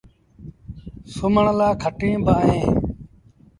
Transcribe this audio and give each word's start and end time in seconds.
سُومڻ 1.13 1.45
لآ 1.57 1.69
کٽيٚن 1.81 2.13
با 2.25 2.33
اوهيݩ۔ 2.43 2.69